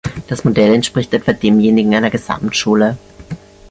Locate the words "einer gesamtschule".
1.93-2.97